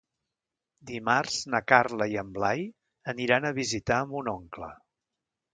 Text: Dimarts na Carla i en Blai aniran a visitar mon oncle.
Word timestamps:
Dimarts 0.91 1.35
na 1.55 1.61
Carla 1.73 2.07
i 2.15 2.19
en 2.23 2.33
Blai 2.39 2.65
aniran 3.15 3.47
a 3.51 3.55
visitar 3.63 4.03
mon 4.15 4.33
oncle. 4.37 4.73